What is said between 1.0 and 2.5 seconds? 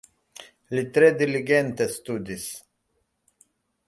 diligente studis.